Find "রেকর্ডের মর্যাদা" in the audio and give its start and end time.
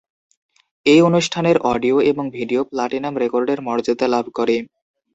3.17-4.07